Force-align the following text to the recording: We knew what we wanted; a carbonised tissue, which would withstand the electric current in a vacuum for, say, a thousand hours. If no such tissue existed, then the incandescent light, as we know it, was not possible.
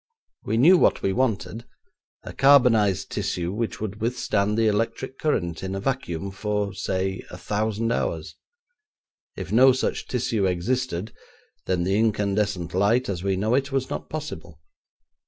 We 0.43 0.57
knew 0.57 0.79
what 0.79 1.03
we 1.03 1.13
wanted; 1.13 1.63
a 2.23 2.33
carbonised 2.33 3.11
tissue, 3.11 3.51
which 3.53 3.79
would 3.79 4.01
withstand 4.01 4.57
the 4.57 4.65
electric 4.65 5.19
current 5.19 5.61
in 5.61 5.75
a 5.75 5.79
vacuum 5.79 6.31
for, 6.31 6.73
say, 6.73 7.21
a 7.29 7.37
thousand 7.37 7.91
hours. 7.91 8.35
If 9.35 9.51
no 9.51 9.73
such 9.73 10.07
tissue 10.07 10.47
existed, 10.47 11.13
then 11.67 11.83
the 11.83 11.99
incandescent 11.99 12.73
light, 12.73 13.09
as 13.09 13.21
we 13.21 13.35
know 13.37 13.53
it, 13.53 13.71
was 13.71 13.91
not 13.91 14.09
possible. 14.09 14.59